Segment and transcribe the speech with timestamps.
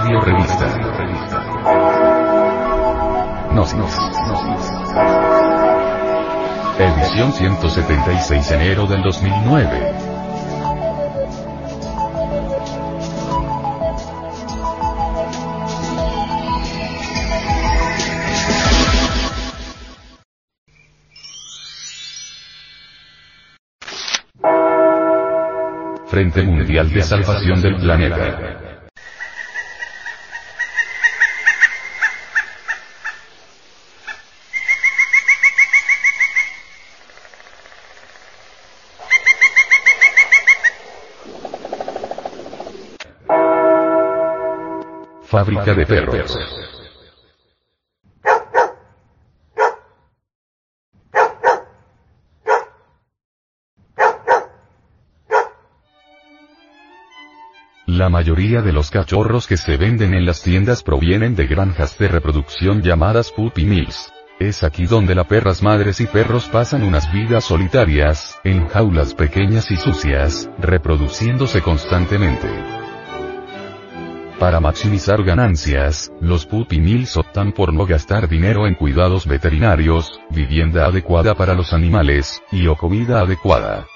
[0.00, 0.66] Audio Revista.
[3.50, 3.98] Gnosis.
[6.78, 9.94] Edición 176 enero del 2009.
[26.06, 28.77] Frente Mundial de Salvación del Planeta.
[45.28, 46.38] Fábrica de perros.
[57.84, 62.08] La mayoría de los cachorros que se venden en las tiendas provienen de granjas de
[62.08, 64.10] reproducción llamadas puppy mills.
[64.38, 69.70] Es aquí donde las perras madres y perros pasan unas vidas solitarias, en jaulas pequeñas
[69.70, 72.87] y sucias, reproduciéndose constantemente.
[74.38, 81.34] Para maximizar ganancias, los puppy optan por no gastar dinero en cuidados veterinarios, vivienda adecuada
[81.34, 83.86] para los animales, y o comida adecuada.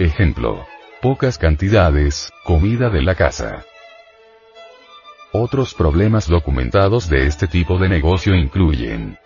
[0.00, 0.66] Ejemplo.
[1.00, 3.64] Pocas cantidades, comida de la casa.
[5.30, 9.18] Otros problemas documentados de este tipo de negocio incluyen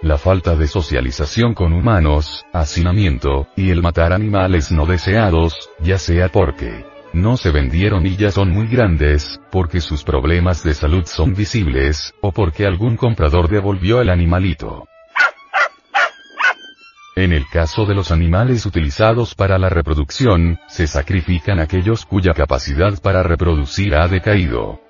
[0.00, 6.28] la falta de socialización con humanos, hacinamiento, y el matar animales no deseados, ya sea
[6.28, 11.34] porque no se vendieron y ya son muy grandes, porque sus problemas de salud son
[11.34, 14.86] visibles, o porque algún comprador devolvió el animalito.
[17.14, 23.00] En el caso de los animales utilizados para la reproducción, se sacrifican aquellos cuya capacidad
[23.00, 24.81] para reproducir ha decaído.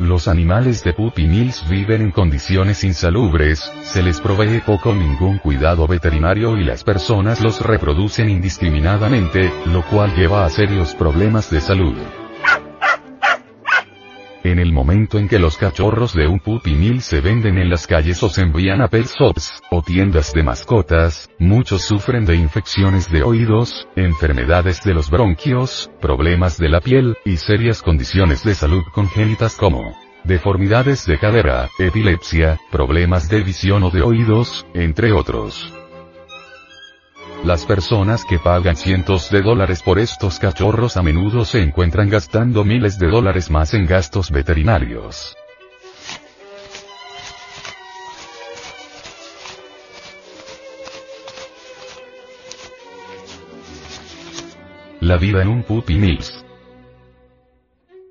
[0.00, 5.86] Los animales de puppy mills viven en condiciones insalubres, se les provee poco ningún cuidado
[5.86, 12.19] veterinario y las personas los reproducen indiscriminadamente, lo cual lleva a serios problemas de salud.
[14.42, 18.22] En el momento en que los cachorros de un puppy se venden en las calles
[18.22, 23.22] o se envían a pet shops, o tiendas de mascotas, muchos sufren de infecciones de
[23.22, 29.56] oídos, enfermedades de los bronquios, problemas de la piel, y serias condiciones de salud congénitas
[29.56, 35.79] como deformidades de cadera, epilepsia, problemas de visión o de oídos, entre otros.
[37.44, 42.64] Las personas que pagan cientos de dólares por estos cachorros a menudo se encuentran gastando
[42.64, 45.34] miles de dólares más en gastos veterinarios.
[55.00, 56.44] La vida en un puppy mills.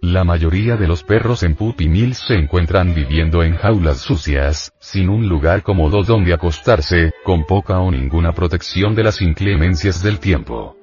[0.09, 5.07] La mayoría de los perros en puppy mills se encuentran viviendo en jaulas sucias, sin
[5.07, 10.75] un lugar cómodo donde acostarse, con poca o ninguna protección de las inclemencias del tiempo.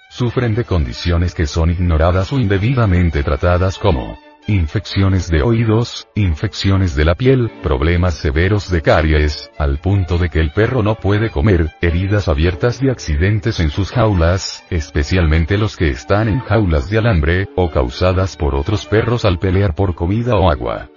[0.08, 7.04] Sufren de condiciones que son ignoradas o indebidamente tratadas como infecciones de oídos, infecciones de
[7.04, 11.72] la piel, problemas severos de caries, al punto de que el perro no puede comer,
[11.80, 17.48] heridas abiertas de accidentes en sus jaulas, especialmente los que están en jaulas de alambre,
[17.56, 20.88] o causadas por otros perros al pelear por comida o agua.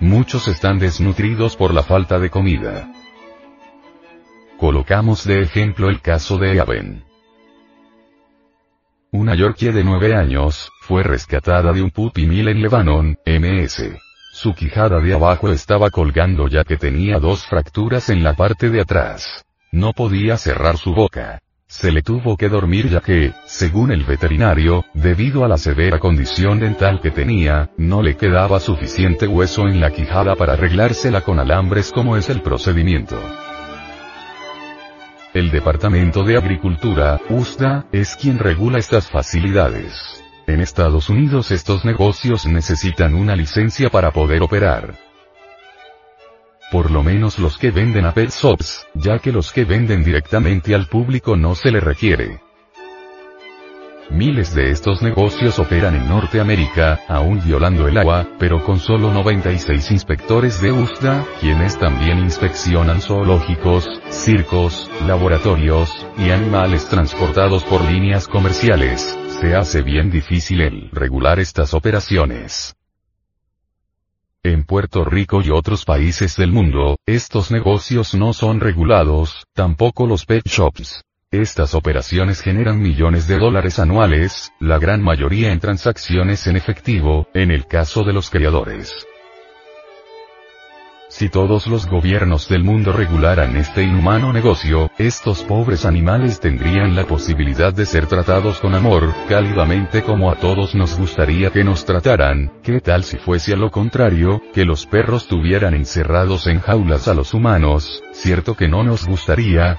[0.00, 2.92] Muchos están desnutridos por la falta de comida.
[4.58, 7.07] Colocamos de ejemplo el caso de Aben.
[9.10, 13.96] Una Yorkie de 9 años, fue rescatada de un puppy mill en Lebanon, MS.
[14.34, 18.82] Su quijada de abajo estaba colgando ya que tenía dos fracturas en la parte de
[18.82, 19.46] atrás.
[19.72, 21.40] No podía cerrar su boca.
[21.66, 26.60] Se le tuvo que dormir ya que, según el veterinario, debido a la severa condición
[26.60, 31.92] dental que tenía, no le quedaba suficiente hueso en la quijada para arreglársela con alambres
[31.92, 33.18] como es el procedimiento.
[35.38, 40.20] El Departamento de Agricultura, USDA, es quien regula estas facilidades.
[40.48, 44.96] En Estados Unidos estos negocios necesitan una licencia para poder operar.
[46.72, 50.74] Por lo menos los que venden a pet shops, ya que los que venden directamente
[50.74, 52.40] al público no se le requiere.
[54.10, 59.90] Miles de estos negocios operan en Norteamérica, aún violando el agua, pero con solo 96
[59.90, 69.18] inspectores de USDA, quienes también inspeccionan zoológicos, circos, laboratorios, y animales transportados por líneas comerciales,
[69.40, 72.76] se hace bien difícil el regular estas operaciones.
[74.42, 80.24] En Puerto Rico y otros países del mundo, estos negocios no son regulados, tampoco los
[80.24, 81.02] pet shops.
[81.30, 87.50] Estas operaciones generan millones de dólares anuales, la gran mayoría en transacciones en efectivo, en
[87.50, 89.06] el caso de los criadores.
[91.10, 97.04] Si todos los gobiernos del mundo regularan este inhumano negocio, estos pobres animales tendrían la
[97.04, 102.52] posibilidad de ser tratados con amor, cálidamente como a todos nos gustaría que nos trataran,
[102.62, 107.12] ¿qué tal si fuese a lo contrario, que los perros tuvieran encerrados en jaulas a
[107.12, 108.02] los humanos?
[108.12, 109.78] Cierto que no nos gustaría,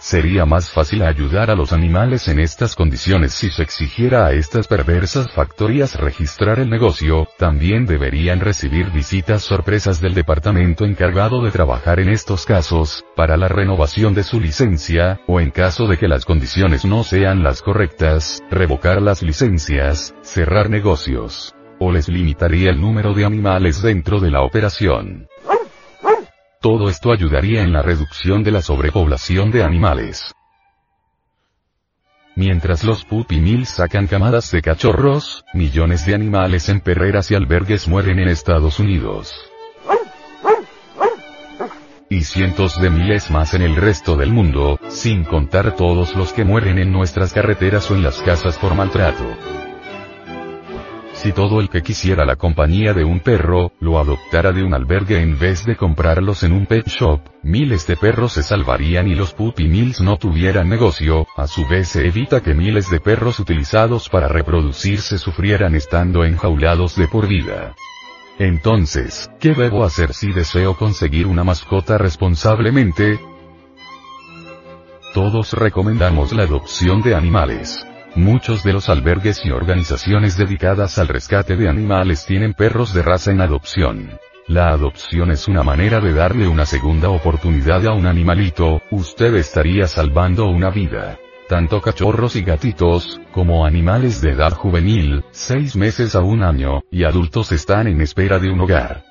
[0.00, 4.68] Sería más fácil ayudar a los animales en estas condiciones si se exigiera a estas
[4.68, 11.98] perversas factorías registrar el negocio, también deberían recibir visitas sorpresas del departamento encargado de trabajar
[11.98, 16.24] en estos casos, para la renovación de su licencia, o en caso de que las
[16.24, 21.56] condiciones no sean las correctas, revocar las licencias, cerrar negocios.
[21.80, 25.28] O les limitaría el número de animales dentro de la operación.
[26.60, 30.34] Todo esto ayudaría en la reducción de la sobrepoblación de animales.
[32.34, 37.86] Mientras los puppy mills sacan camadas de cachorros, millones de animales en perreras y albergues
[37.86, 39.34] mueren en Estados Unidos.
[42.10, 46.44] Y cientos de miles más en el resto del mundo, sin contar todos los que
[46.44, 49.67] mueren en nuestras carreteras o en las casas por maltrato.
[51.18, 55.20] Si todo el que quisiera la compañía de un perro, lo adoptara de un albergue
[55.20, 59.34] en vez de comprarlos en un pet shop, miles de perros se salvarían y los
[59.34, 64.08] puppy mills no tuvieran negocio, a su vez se evita que miles de perros utilizados
[64.08, 67.74] para reproducirse sufrieran estando enjaulados de por vida.
[68.38, 73.18] Entonces, ¿qué debo hacer si deseo conseguir una mascota responsablemente?
[75.14, 77.87] Todos recomendamos la adopción de animales.
[78.14, 83.30] Muchos de los albergues y organizaciones dedicadas al rescate de animales tienen perros de raza
[83.30, 84.18] en adopción.
[84.46, 89.86] La adopción es una manera de darle una segunda oportunidad a un animalito, usted estaría
[89.86, 91.18] salvando una vida.
[91.48, 97.04] Tanto cachorros y gatitos, como animales de edad juvenil, seis meses a un año, y
[97.04, 99.07] adultos están en espera de un hogar.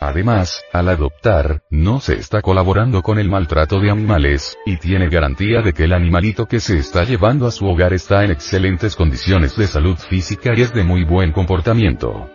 [0.00, 5.62] Además, al adoptar, no se está colaborando con el maltrato de animales, y tiene garantía
[5.62, 9.56] de que el animalito que se está llevando a su hogar está en excelentes condiciones
[9.56, 12.28] de salud física y es de muy buen comportamiento.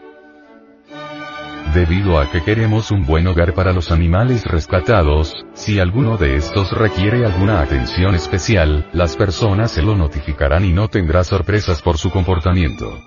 [1.74, 6.72] Debido a que queremos un buen hogar para los animales rescatados, si alguno de estos
[6.72, 12.10] requiere alguna atención especial, las personas se lo notificarán y no tendrá sorpresas por su
[12.10, 13.00] comportamiento.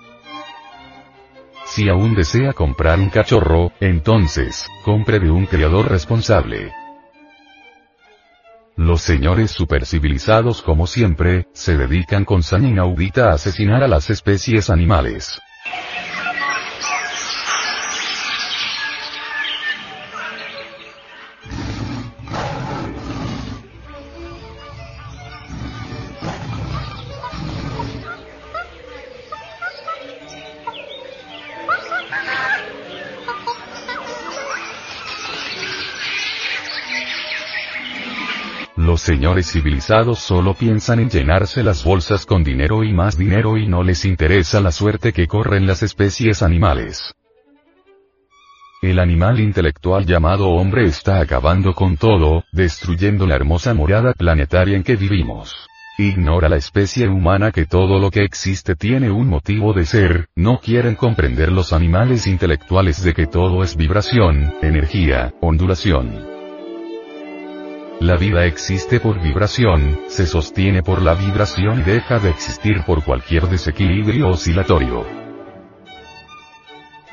[1.75, 6.71] Si aún desea comprar un cachorro, entonces, compre de un criador responsable.
[8.75, 14.69] Los señores supercivilizados como siempre, se dedican con saña inaudita a asesinar a las especies
[14.69, 15.41] animales.
[39.03, 43.83] Señores civilizados solo piensan en llenarse las bolsas con dinero y más dinero y no
[43.83, 47.13] les interesa la suerte que corren las especies animales.
[48.81, 54.83] El animal intelectual llamado hombre está acabando con todo, destruyendo la hermosa morada planetaria en
[54.83, 55.53] que vivimos.
[55.97, 60.59] Ignora la especie humana que todo lo que existe tiene un motivo de ser, no
[60.59, 66.32] quieren comprender los animales intelectuales de que todo es vibración, energía, ondulación.
[68.03, 73.01] La vida existe por vibración, se sostiene por la vibración y deja de existir por
[73.05, 75.05] cualquier desequilibrio oscilatorio.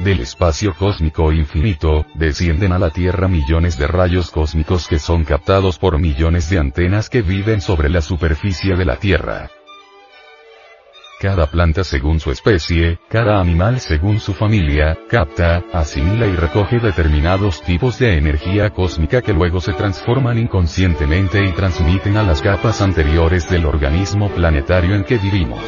[0.00, 5.78] Del espacio cósmico infinito, descienden a la Tierra millones de rayos cósmicos que son captados
[5.78, 9.48] por millones de antenas que viven sobre la superficie de la Tierra.
[11.20, 17.60] Cada planta según su especie, cada animal según su familia, capta, asimila y recoge determinados
[17.60, 23.50] tipos de energía cósmica que luego se transforman inconscientemente y transmiten a las capas anteriores
[23.50, 25.60] del organismo planetario en que vivimos.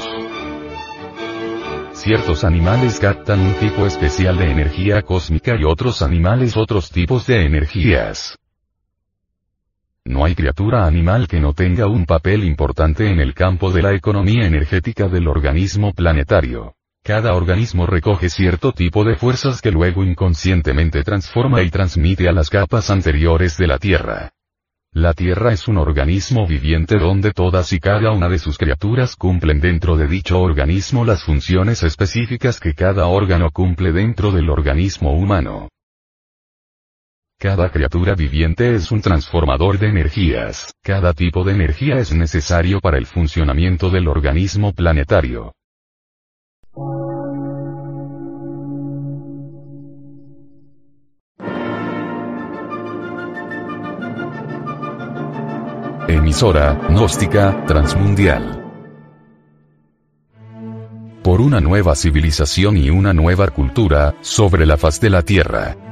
[1.92, 7.44] Ciertos animales captan un tipo especial de energía cósmica y otros animales otros tipos de
[7.44, 8.38] energías.
[10.04, 13.94] No hay criatura animal que no tenga un papel importante en el campo de la
[13.94, 16.74] economía energética del organismo planetario.
[17.04, 22.50] Cada organismo recoge cierto tipo de fuerzas que luego inconscientemente transforma y transmite a las
[22.50, 24.32] capas anteriores de la Tierra.
[24.92, 29.60] La Tierra es un organismo viviente donde todas y cada una de sus criaturas cumplen
[29.60, 35.68] dentro de dicho organismo las funciones específicas que cada órgano cumple dentro del organismo humano.
[37.42, 42.98] Cada criatura viviente es un transformador de energías, cada tipo de energía es necesario para
[42.98, 45.52] el funcionamiento del organismo planetario.
[56.06, 58.72] Emisora, gnóstica, transmundial.
[61.24, 65.91] Por una nueva civilización y una nueva cultura, sobre la faz de la Tierra.